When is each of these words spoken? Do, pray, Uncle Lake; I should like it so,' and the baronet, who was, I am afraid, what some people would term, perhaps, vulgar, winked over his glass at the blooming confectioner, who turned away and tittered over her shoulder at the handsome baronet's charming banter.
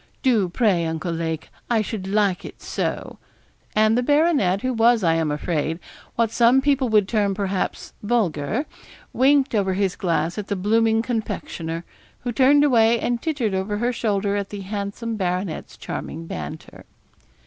Do, 0.23 0.49
pray, 0.49 0.87
Uncle 0.87 1.11
Lake; 1.11 1.49
I 1.69 1.83
should 1.83 2.07
like 2.07 2.43
it 2.43 2.59
so,' 2.59 3.19
and 3.75 3.95
the 3.95 4.01
baronet, 4.01 4.63
who 4.63 4.73
was, 4.73 5.03
I 5.03 5.13
am 5.13 5.29
afraid, 5.29 5.77
what 6.15 6.31
some 6.31 6.59
people 6.59 6.89
would 6.89 7.07
term, 7.07 7.35
perhaps, 7.35 7.93
vulgar, 8.01 8.65
winked 9.13 9.53
over 9.53 9.75
his 9.75 9.95
glass 9.95 10.39
at 10.39 10.47
the 10.47 10.55
blooming 10.55 11.03
confectioner, 11.03 11.85
who 12.21 12.31
turned 12.31 12.63
away 12.63 12.99
and 12.99 13.21
tittered 13.21 13.53
over 13.53 13.77
her 13.77 13.93
shoulder 13.93 14.35
at 14.35 14.49
the 14.49 14.61
handsome 14.61 15.17
baronet's 15.17 15.77
charming 15.77 16.25
banter. 16.25 16.85